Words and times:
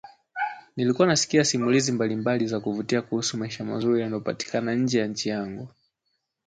nilikuwa 0.75 1.07
nasikia 1.07 1.43
simulizi 1.45 1.91
mbalimbali 1.91 2.47
za 2.47 2.59
kuvutia 2.59 3.01
kuhusu 3.01 3.37
maisha 3.37 3.63
mazuri 3.63 4.01
yanayopatikana 4.01 4.75
nje 4.75 4.99
ya 4.99 5.07
nchi 5.07 5.29
yangu 5.29 5.67